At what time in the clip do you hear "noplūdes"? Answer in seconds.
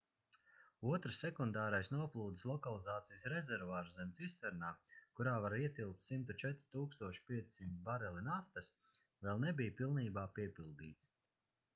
1.95-2.45